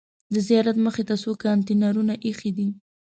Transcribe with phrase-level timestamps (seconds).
[0.33, 2.67] د زیارت مخې ته څو کانتینرونه ایښي دي.